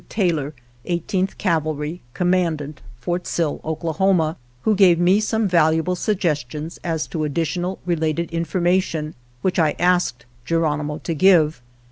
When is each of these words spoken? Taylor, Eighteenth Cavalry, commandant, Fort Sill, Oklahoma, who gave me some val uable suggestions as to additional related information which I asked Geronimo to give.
Taylor, 0.09 0.55
Eighteenth 0.85 1.37
Cavalry, 1.37 2.01
commandant, 2.15 2.81
Fort 2.99 3.27
Sill, 3.27 3.61
Oklahoma, 3.63 4.35
who 4.63 4.73
gave 4.73 4.97
me 4.97 5.19
some 5.19 5.47
val 5.47 5.71
uable 5.73 5.95
suggestions 5.95 6.79
as 6.83 7.05
to 7.05 7.23
additional 7.23 7.77
related 7.85 8.31
information 8.31 9.13
which 9.43 9.59
I 9.59 9.75
asked 9.77 10.25
Geronimo 10.43 10.97
to 11.03 11.13
give. 11.13 11.61